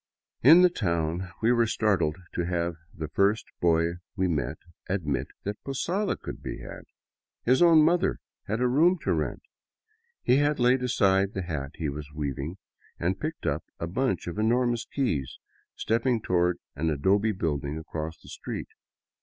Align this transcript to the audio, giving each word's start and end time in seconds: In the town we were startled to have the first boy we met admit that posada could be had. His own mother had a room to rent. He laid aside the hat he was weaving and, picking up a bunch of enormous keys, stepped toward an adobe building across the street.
In 0.41 0.63
the 0.63 0.69
town 0.71 1.29
we 1.43 1.51
were 1.51 1.67
startled 1.67 2.17
to 2.33 2.47
have 2.47 2.73
the 2.91 3.07
first 3.07 3.45
boy 3.61 3.97
we 4.15 4.27
met 4.27 4.57
admit 4.89 5.27
that 5.43 5.63
posada 5.63 6.17
could 6.17 6.41
be 6.41 6.57
had. 6.61 6.85
His 7.43 7.61
own 7.61 7.83
mother 7.83 8.17
had 8.47 8.61
a 8.61 8.67
room 8.67 8.97
to 9.03 9.13
rent. 9.13 9.43
He 10.23 10.43
laid 10.43 10.81
aside 10.81 11.33
the 11.35 11.43
hat 11.43 11.73
he 11.75 11.87
was 11.87 12.11
weaving 12.15 12.57
and, 12.99 13.19
picking 13.19 13.51
up 13.51 13.63
a 13.79 13.85
bunch 13.85 14.25
of 14.25 14.39
enormous 14.39 14.85
keys, 14.85 15.37
stepped 15.75 16.23
toward 16.23 16.57
an 16.75 16.89
adobe 16.89 17.31
building 17.31 17.77
across 17.77 18.19
the 18.19 18.29
street. 18.29 18.69